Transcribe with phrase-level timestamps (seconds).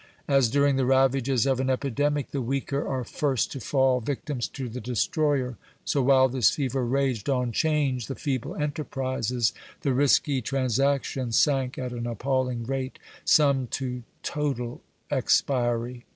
[0.27, 4.67] As during the ravages of an epidemic the weaker are first to fall victims to
[4.67, 11.37] the destroyer, so while this fever raged on 'Change, the feeble enterprises, the "risky" transactions,
[11.37, 16.03] sank at an appalling rate, some to total expiry.